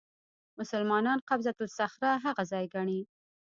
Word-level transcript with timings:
مسلمانان 0.59 1.19
قبه 1.29 1.55
الصخره 1.65 2.11
هغه 2.25 2.43
ځای 2.51 2.65
ګڼي. 2.73 3.01